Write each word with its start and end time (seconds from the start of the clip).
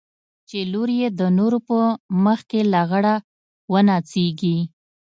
چې 0.49 0.59
لور 0.71 0.89
يې 0.99 1.07
د 1.19 1.21
نورو 1.37 1.57
په 1.67 1.79
مخ 2.23 2.39
کښې 2.49 2.61
لغړه 2.73 3.15
ونڅېږي. 3.71 4.57